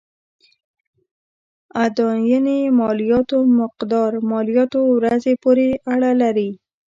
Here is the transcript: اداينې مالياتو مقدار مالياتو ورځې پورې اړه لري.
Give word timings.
اداينې 1.85 2.59
مالياتو 2.79 3.39
مقدار 3.59 4.11
مالياتو 4.31 4.81
ورځې 4.95 5.33
پورې 5.43 5.67
اړه 5.93 6.11
لري. 6.21 6.49